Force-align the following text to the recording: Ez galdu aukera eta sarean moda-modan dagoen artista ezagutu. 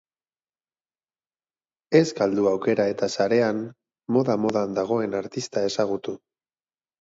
Ez 1.99 2.09
galdu 2.19 2.45
aukera 2.51 2.87
eta 2.93 3.09
sarean 3.17 3.61
moda-modan 4.17 4.75
dagoen 4.79 5.15
artista 5.21 5.65
ezagutu. 5.69 6.17